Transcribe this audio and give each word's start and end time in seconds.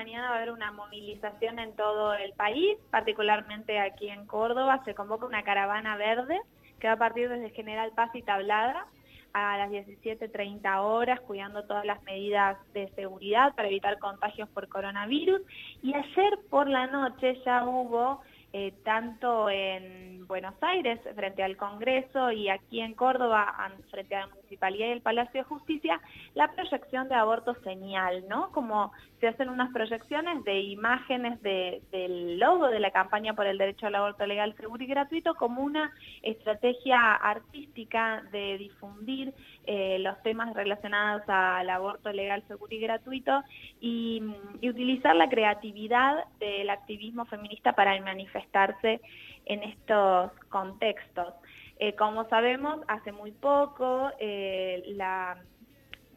Mañana 0.00 0.30
va 0.30 0.36
a 0.36 0.38
haber 0.38 0.52
una 0.52 0.72
movilización 0.72 1.58
en 1.58 1.76
todo 1.76 2.14
el 2.14 2.32
país, 2.32 2.78
particularmente 2.90 3.78
aquí 3.78 4.08
en 4.08 4.24
Córdoba. 4.24 4.80
Se 4.86 4.94
convoca 4.94 5.26
una 5.26 5.42
caravana 5.42 5.98
verde 5.98 6.40
que 6.78 6.86
va 6.86 6.94
a 6.94 6.96
partir 6.96 7.28
desde 7.28 7.50
General 7.50 7.92
Paz 7.94 8.08
y 8.14 8.22
Tablada 8.22 8.86
a 9.34 9.58
las 9.58 9.70
17.30 9.70 10.78
horas, 10.78 11.20
cuidando 11.20 11.64
todas 11.64 11.84
las 11.84 12.02
medidas 12.04 12.56
de 12.72 12.88
seguridad 12.94 13.54
para 13.54 13.68
evitar 13.68 13.98
contagios 13.98 14.48
por 14.48 14.68
coronavirus. 14.68 15.42
Y 15.82 15.92
ayer 15.92 16.38
por 16.48 16.66
la 16.66 16.86
noche 16.86 17.38
ya 17.44 17.64
hubo 17.64 18.22
eh, 18.52 18.72
tanto 18.84 19.48
en 19.48 20.26
Buenos 20.26 20.54
Aires 20.60 21.00
frente 21.14 21.42
al 21.42 21.56
Congreso 21.56 22.32
y 22.32 22.48
aquí 22.48 22.80
en 22.80 22.94
Córdoba 22.94 23.54
frente 23.90 24.14
a 24.14 24.20
la 24.20 24.26
Municipalidad 24.28 24.88
y 24.88 24.92
el 24.92 25.02
Palacio 25.02 25.40
de 25.40 25.44
Justicia, 25.44 26.00
la 26.34 26.52
proyección 26.52 27.08
de 27.08 27.14
aborto 27.14 27.54
señal, 27.62 28.24
¿no? 28.28 28.50
Como 28.52 28.92
se 29.20 29.28
hacen 29.28 29.48
unas 29.50 29.72
proyecciones 29.72 30.42
de 30.44 30.60
imágenes 30.60 31.40
del 31.42 32.38
logo 32.38 32.68
de 32.68 32.80
la 32.80 32.90
campaña 32.90 33.34
por 33.34 33.46
el 33.46 33.58
derecho 33.58 33.86
al 33.86 33.94
aborto 33.94 34.26
legal, 34.26 34.54
seguro 34.56 34.82
y 34.82 34.86
gratuito 34.86 35.34
como 35.34 35.62
una 35.62 35.92
estrategia 36.22 37.14
artística 37.14 38.22
de 38.32 38.58
difundir 38.58 39.34
eh, 39.66 39.98
los 40.00 40.20
temas 40.22 40.54
relacionados 40.54 41.22
al 41.28 41.68
aborto 41.68 42.12
legal, 42.12 42.42
seguro 42.48 42.74
y 42.74 42.80
gratuito 42.80 43.42
y, 43.80 44.22
utilizar 44.62 45.16
la 45.16 45.28
creatividad 45.28 46.24
del 46.38 46.70
activismo 46.70 47.24
feminista 47.26 47.72
para 47.72 47.96
manifestarse 48.40 49.00
en 49.46 49.62
estos 49.62 50.32
contextos. 50.48 51.34
Eh, 51.78 51.94
como 51.94 52.28
sabemos, 52.28 52.80
hace 52.88 53.12
muy 53.12 53.32
poco 53.32 54.10
eh, 54.18 54.82
la 54.96 55.38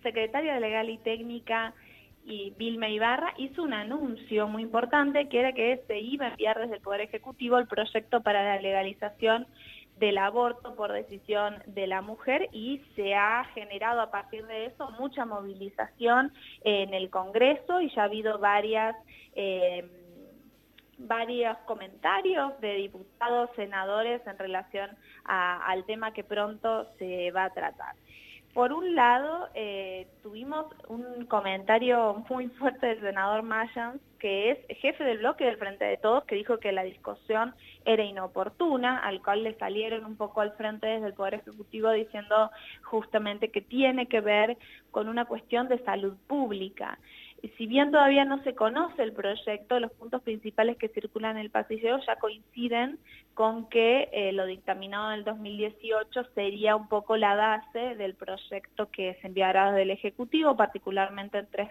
secretaria 0.01 0.55
de 0.55 0.59
Legal 0.59 0.89
y 0.89 0.97
Técnica 0.97 1.73
y 2.25 2.53
Vilma 2.57 2.89
Ibarra 2.89 3.33
hizo 3.37 3.63
un 3.63 3.73
anuncio 3.73 4.47
muy 4.47 4.63
importante 4.63 5.27
que 5.29 5.39
era 5.39 5.53
que 5.53 5.81
se 5.87 5.99
iba 5.99 6.25
a 6.25 6.29
enviar 6.29 6.59
desde 6.59 6.75
el 6.75 6.81
Poder 6.81 7.01
Ejecutivo 7.01 7.57
el 7.57 7.67
proyecto 7.67 8.21
para 8.21 8.43
la 8.43 8.61
legalización 8.61 9.47
del 9.99 10.17
aborto 10.17 10.75
por 10.75 10.91
decisión 10.91 11.61
de 11.67 11.87
la 11.87 12.01
mujer 12.01 12.49
y 12.51 12.81
se 12.95 13.13
ha 13.13 13.45
generado 13.53 14.01
a 14.01 14.11
partir 14.11 14.45
de 14.47 14.65
eso 14.65 14.89
mucha 14.99 15.25
movilización 15.25 16.33
en 16.63 16.93
el 16.93 17.09
Congreso 17.09 17.81
y 17.81 17.89
ya 17.93 18.03
ha 18.03 18.05
habido 18.05 18.37
varias... 18.39 18.95
Eh, 19.35 20.02
varios 21.07 21.57
comentarios 21.59 22.59
de 22.61 22.75
diputados, 22.75 23.49
senadores 23.55 24.25
en 24.27 24.37
relación 24.37 24.89
al 25.25 25.85
tema 25.85 26.13
que 26.13 26.23
pronto 26.23 26.87
se 26.97 27.31
va 27.31 27.45
a 27.45 27.49
tratar. 27.49 27.95
Por 28.53 28.71
un 28.71 28.93
lado, 28.93 29.49
eh, 29.55 30.07
tuvimos 30.21 30.67
un 30.87 31.25
comentario 31.25 32.23
muy 32.29 32.49
fuerte 32.49 32.85
del 32.85 33.01
senador 33.01 33.41
Mayans, 33.41 33.99
que 34.19 34.51
es 34.51 34.77
jefe 34.77 35.03
del 35.03 35.17
bloque 35.17 35.43
del 35.43 35.57
Frente 35.57 35.85
de 35.85 35.97
Todos, 35.97 36.23
que 36.25 36.35
dijo 36.35 36.59
que 36.59 36.71
la 36.71 36.83
discusión 36.83 37.55
era 37.83 38.03
inoportuna, 38.03 38.99
al 38.99 39.23
cual 39.23 39.43
le 39.43 39.55
salieron 39.55 40.05
un 40.05 40.15
poco 40.17 40.41
al 40.41 40.53
frente 40.53 40.85
desde 40.85 41.07
el 41.07 41.13
Poder 41.15 41.33
Ejecutivo 41.33 41.89
diciendo 41.91 42.51
justamente 42.83 43.49
que 43.49 43.61
tiene 43.61 44.05
que 44.05 44.21
ver 44.21 44.55
con 44.91 45.09
una 45.09 45.25
cuestión 45.25 45.67
de 45.67 45.83
salud 45.83 46.15
pública 46.27 46.99
si 47.57 47.67
bien 47.67 47.91
todavía 47.91 48.23
no 48.23 48.41
se 48.43 48.55
conoce 48.55 49.03
el 49.03 49.11
proyecto, 49.11 49.79
los 49.79 49.91
puntos 49.91 50.21
principales 50.21 50.77
que 50.77 50.87
circulan 50.87 51.35
en 51.35 51.43
el 51.43 51.49
pasillo 51.49 51.99
ya 52.07 52.15
coinciden 52.15 52.99
con 53.33 53.67
que 53.67 54.09
eh, 54.13 54.31
lo 54.31 54.45
dictaminado 54.45 55.11
en 55.11 55.19
el 55.19 55.23
2018 55.25 56.23
sería 56.35 56.75
un 56.75 56.87
poco 56.87 57.17
la 57.17 57.35
base 57.35 57.95
del 57.95 58.15
proyecto 58.15 58.89
que 58.91 59.17
se 59.19 59.27
enviará 59.27 59.73
del 59.73 59.91
Ejecutivo, 59.91 60.55
particularmente 60.55 61.39
en 61.39 61.47
tres 61.51 61.69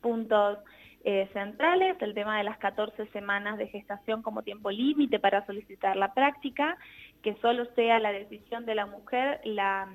puntos 0.00 0.58
eh, 1.04 1.28
centrales, 1.32 1.96
el 2.00 2.14
tema 2.14 2.38
de 2.38 2.44
las 2.44 2.58
14 2.58 3.06
semanas 3.06 3.58
de 3.58 3.68
gestación 3.68 4.22
como 4.22 4.42
tiempo 4.42 4.70
límite 4.70 5.20
para 5.20 5.46
solicitar 5.46 5.96
la 5.96 6.14
práctica, 6.14 6.76
que 7.22 7.36
solo 7.36 7.64
sea 7.76 8.00
la 8.00 8.10
decisión 8.10 8.66
de 8.66 8.74
la 8.74 8.86
mujer 8.86 9.40
la 9.44 9.88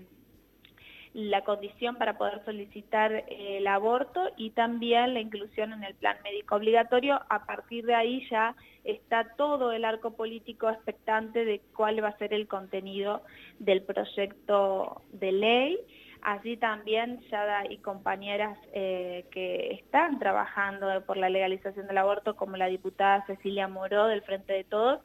la 1.14 1.44
condición 1.44 1.96
para 1.96 2.18
poder 2.18 2.44
solicitar 2.46 3.26
el 3.28 3.68
aborto 3.68 4.22
y 4.38 4.52
también 4.52 5.14
la 5.14 5.20
inclusión 5.20 5.74
en 5.74 5.84
el 5.84 5.96
plan 5.96 6.18
médico 6.24 6.56
obligatorio. 6.56 7.20
A 7.30 7.46
partir 7.46 7.86
de 7.86 7.96
ahí 7.96 8.28
ya 8.30 8.56
está 8.84 9.36
todo 9.36 9.72
el 9.72 9.86
arco 9.86 10.12
político 10.12 10.70
expectante 10.70 11.46
de 11.46 11.62
cuál 11.76 12.04
va 12.04 12.10
a 12.10 12.18
ser 12.18 12.34
el 12.34 12.48
contenido 12.48 13.24
del 13.60 13.84
proyecto 13.84 15.02
de 15.12 15.32
ley. 15.32 15.78
Así 16.22 16.58
también 16.58 17.22
ya 17.30 17.60
hay 17.60 17.78
compañeras 17.78 18.58
eh, 18.74 19.26
que 19.32 19.72
están 19.74 20.20
trabajando 20.20 21.04
por 21.06 21.18
la 21.18 21.30
legalización 21.30 21.88
del 21.88 21.98
aborto, 21.98 22.36
como 22.36 22.58
la 22.58 22.68
diputada 22.68 23.26
Cecilia 23.28 23.68
Moró 23.68 24.08
del 24.08 24.24
Frente 24.24 24.54
de 24.54 24.64
Todos, 24.64 25.02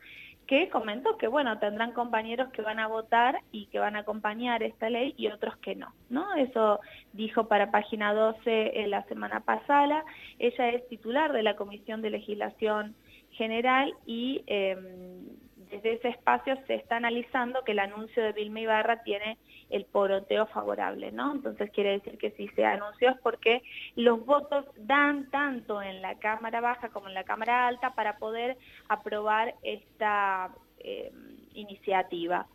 que 0.53 0.69
comentó 0.69 1.17
que, 1.17 1.29
bueno, 1.29 1.59
tendrán 1.59 1.93
compañeros 1.93 2.51
que 2.53 2.61
van 2.61 2.79
a 2.79 2.87
votar 2.87 3.41
y 3.53 3.69
que 3.69 3.79
van 3.79 3.97
a 3.97 4.01
acompañar 4.01 4.63
esta 4.63 4.91
ley 4.91 5.15
y 5.17 5.29
otros 5.29 5.57
que 5.57 5.75
no, 5.75 5.95
¿no? 6.11 6.35
Eso 6.35 6.79
dijo 7.15 7.49
para 7.49 7.71
Página 7.71 8.13
12 8.13 8.87
la 8.89 9.03
semana 9.05 9.41
pasada. 9.41 10.05
Ella 10.39 10.69
es 10.69 10.87
titular 10.91 11.33
de 11.33 11.43
la 11.43 11.57
Comisión 11.57 12.03
de 12.03 12.11
Legislación 12.11 12.95
General 13.31 13.95
y 14.05 14.45
em, 14.47 15.25
desde 15.73 15.95
ese 15.95 16.09
espacio 16.09 16.55
se 16.67 16.75
está 16.75 16.97
analizando 16.97 17.65
que 17.65 17.73
el 17.73 17.79
anuncio 17.79 18.23
de 18.23 18.33
Vilma 18.33 18.61
Ibarra 18.61 19.03
tiene 19.03 19.39
el 19.71 19.87
poroteo 19.87 20.47
favorable, 20.47 21.13
¿no? 21.13 21.33
Entonces 21.33 21.71
quiere 21.71 21.93
decir 21.93 22.19
que 22.19 22.33
si 22.33 22.47
se 22.49 22.65
anunció 22.67 23.11
es 23.11 23.19
porque 23.23 23.63
los 23.97 24.25
votos 24.27 24.67
dan 24.77 25.31
tanto 25.31 25.81
en 25.81 26.03
la 26.03 26.19
Cámara 26.19 26.61
Baja 26.61 26.91
como 26.91 27.09
en 27.09 27.15
la 27.15 27.25
Cámara 27.25 27.67
Alta 27.67 27.95
para 27.95 28.19
poder 28.19 28.59
aprobar 28.89 29.55
esta 29.63 30.51
eh, 30.81 31.11
iniciativa. 31.55 32.47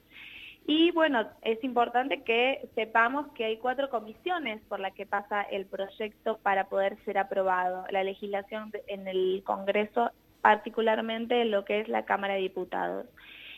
Y 0.68 0.92
bueno, 0.92 1.26
es 1.42 1.64
importante 1.64 2.22
que 2.22 2.70
sepamos 2.76 3.26
que 3.34 3.46
hay 3.46 3.58
cuatro 3.58 3.90
comisiones 3.90 4.62
por 4.68 4.80
las 4.80 4.94
que 4.94 5.08
pasa 5.08 5.42
el 5.42 5.66
proyecto 5.66 6.38
para 6.44 6.68
poder 6.68 6.98
ser 7.04 7.18
aprobado. 7.18 7.86
La 7.90 8.04
legislación 8.04 8.72
en 8.88 9.08
el 9.08 9.42
Congreso 9.44 10.12
particularmente 10.48 11.42
en 11.42 11.52
lo 11.52 11.66
que 11.66 11.82
es 11.82 11.90
la 11.90 12.06
Cámara 12.06 12.36
de 12.36 12.40
Diputados. 12.40 13.06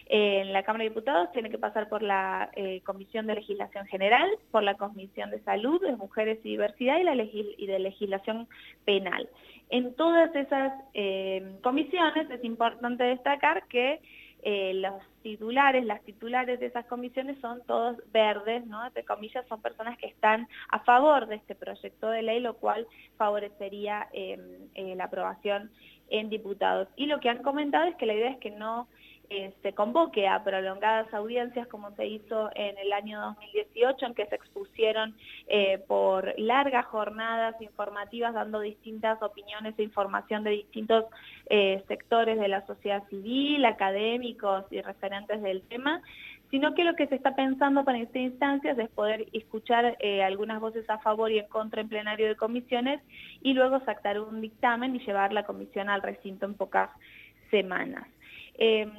en 0.07 0.53
la 0.53 0.63
Cámara 0.63 0.85
de 0.85 0.89
Diputados 0.89 1.31
tiene 1.33 1.51
que 1.51 1.59
pasar 1.59 1.87
por 1.87 2.01
la 2.01 2.49
eh, 2.55 2.81
Comisión 2.83 3.27
de 3.27 3.35
Legislación 3.35 3.85
General, 3.85 4.27
por 4.49 4.63
la 4.63 4.73
Comisión 4.73 5.29
de 5.29 5.39
Salud, 5.41 5.79
de 5.83 5.95
Mujeres 5.95 6.39
y 6.43 6.49
Diversidad 6.49 6.97
y, 6.97 7.03
la 7.03 7.13
y 7.13 7.67
de 7.67 7.77
Legislación 7.77 8.47
Penal. 8.85 9.29
En 9.69 9.93
todas 9.93 10.35
esas 10.35 10.73
eh, 10.95 11.59
comisiones 11.61 12.27
es 12.31 12.43
importante 12.43 13.03
destacar 13.03 13.67
que 13.67 14.01
eh, 14.43 14.73
los 14.75 15.01
titulares, 15.21 15.85
las 15.85 16.01
titulares 16.03 16.59
de 16.59 16.67
esas 16.67 16.85
comisiones 16.85 17.39
son 17.41 17.61
todos 17.65 17.97
verdes, 18.11 18.65
¿no? 18.65 18.85
Entre 18.85 19.03
comillas, 19.03 19.45
son 19.47 19.61
personas 19.61 19.97
que 19.97 20.07
están 20.07 20.47
a 20.69 20.79
favor 20.79 21.27
de 21.27 21.35
este 21.35 21.55
proyecto 21.55 22.09
de 22.09 22.21
ley, 22.21 22.39
lo 22.39 22.55
cual 22.55 22.87
favorecería 23.17 24.07
la 24.75 25.03
aprobación 25.03 25.71
en 26.09 26.29
diputados. 26.29 26.87
Y 26.95 27.05
lo 27.05 27.19
que 27.19 27.29
han 27.29 27.43
comentado 27.43 27.85
es 27.85 27.95
que 27.95 28.05
la 28.05 28.13
idea 28.13 28.31
es 28.31 28.37
que 28.39 28.51
no 28.51 28.87
se 29.61 29.73
convoque 29.73 30.27
a 30.27 30.43
prolongadas 30.43 31.13
audiencias 31.13 31.67
como 31.67 31.91
se 31.95 32.07
hizo 32.07 32.49
en 32.55 32.77
el 32.79 32.91
año 32.91 33.21
2018, 33.21 34.07
en 34.07 34.13
que 34.15 34.25
se 34.25 34.35
expusieron 34.35 35.15
eh, 35.47 35.77
por 35.87 36.33
largas 36.39 36.87
jornadas 36.87 37.55
informativas 37.61 38.33
dando 38.33 38.59
distintas 38.59 39.21
opiniones 39.21 39.75
e 39.77 39.83
información 39.83 40.43
de 40.43 40.51
distintos 40.51 41.05
eh, 41.49 41.83
sectores 41.87 42.39
de 42.39 42.47
la 42.47 42.65
sociedad 42.65 43.07
civil, 43.09 43.65
académicos 43.65 44.65
y 44.71 44.81
referentes 44.81 45.41
del 45.43 45.61
tema, 45.63 46.01
sino 46.49 46.73
que 46.73 46.83
lo 46.83 46.95
que 46.95 47.05
se 47.05 47.15
está 47.15 47.35
pensando 47.35 47.85
para 47.85 47.99
esta 47.99 48.17
instancia 48.17 48.71
es 48.71 48.89
poder 48.89 49.27
escuchar 49.33 49.95
eh, 49.99 50.23
algunas 50.23 50.59
voces 50.59 50.89
a 50.89 50.97
favor 50.97 51.31
y 51.31 51.37
en 51.37 51.47
contra 51.47 51.81
en 51.81 51.89
plenario 51.89 52.27
de 52.27 52.35
comisiones 52.35 52.99
y 53.43 53.53
luego 53.53 53.79
sacar 53.85 54.19
un 54.19 54.41
dictamen 54.41 54.95
y 54.95 55.05
llevar 55.05 55.33
la 55.33 55.43
comisión 55.43 55.89
al 55.89 56.01
recinto 56.01 56.47
en 56.47 56.55
pocas 56.55 56.89
semanas. 57.51 58.07
Em, 58.61 58.91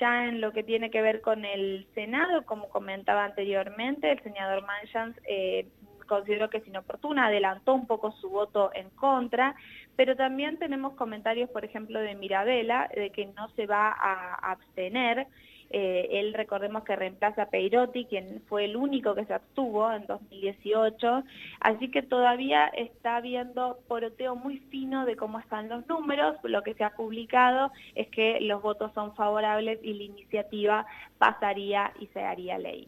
ya 0.00 0.26
en 0.26 0.40
lo 0.40 0.52
que 0.52 0.64
tiene 0.64 0.90
que 0.90 1.00
ver 1.00 1.20
con 1.20 1.44
el 1.44 1.86
Senado, 1.94 2.44
como 2.44 2.68
comentaba 2.68 3.24
anteriormente, 3.24 4.10
el 4.10 4.20
senador 4.24 4.66
Manchans 4.66 5.16
eh, 5.28 5.68
consideró 6.06 6.50
que 6.50 6.58
es 6.58 6.66
inoportuna, 6.66 7.26
adelantó 7.26 7.74
un 7.74 7.86
poco 7.86 8.12
su 8.12 8.30
voto 8.30 8.70
en 8.74 8.90
contra, 8.90 9.54
pero 9.96 10.16
también 10.16 10.58
tenemos 10.58 10.94
comentarios, 10.94 11.50
por 11.50 11.64
ejemplo, 11.64 12.00
de 12.00 12.14
Mirabella, 12.14 12.88
de 12.94 13.10
que 13.10 13.26
no 13.26 13.48
se 13.50 13.66
va 13.66 13.88
a 13.88 14.52
abstener, 14.52 15.26
eh, 15.70 16.20
él 16.20 16.32
recordemos 16.34 16.84
que 16.84 16.94
reemplaza 16.94 17.42
a 17.42 17.50
Peirotti, 17.50 18.04
quien 18.04 18.42
fue 18.48 18.66
el 18.66 18.76
único 18.76 19.14
que 19.14 19.24
se 19.24 19.34
abstuvo 19.34 19.90
en 19.92 20.06
2018, 20.06 21.24
así 21.60 21.90
que 21.90 22.02
todavía 22.02 22.66
está 22.68 23.16
habiendo 23.16 23.78
poroteo 23.88 24.36
muy 24.36 24.58
fino 24.70 25.04
de 25.04 25.16
cómo 25.16 25.40
están 25.40 25.68
los 25.68 25.86
números, 25.88 26.36
lo 26.44 26.62
que 26.62 26.74
se 26.74 26.84
ha 26.84 26.90
publicado 26.90 27.72
es 27.96 28.08
que 28.08 28.40
los 28.40 28.62
votos 28.62 28.92
son 28.94 29.14
favorables 29.16 29.80
y 29.82 29.94
la 29.94 30.04
iniciativa 30.04 30.86
pasaría 31.18 31.92
y 31.98 32.06
se 32.08 32.22
haría 32.22 32.58
ley. 32.58 32.84